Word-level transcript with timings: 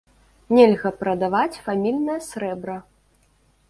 Нельга 0.59 0.91
прадаваць 1.03 1.61
фамільнае 1.69 2.19
срэбра. 2.33 2.83